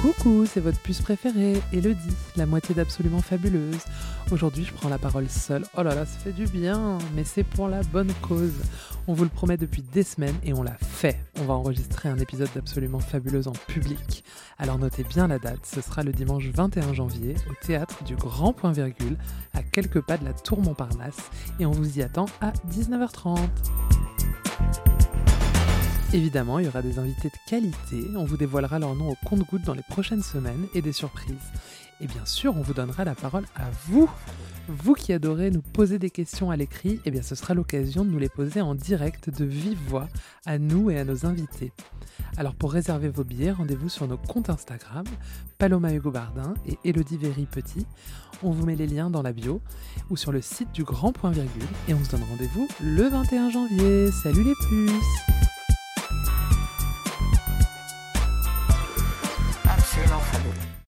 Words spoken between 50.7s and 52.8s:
du Grand Point Virgule et on se donne rendez-vous